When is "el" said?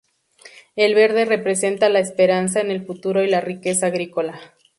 0.75-0.95, 2.71-2.83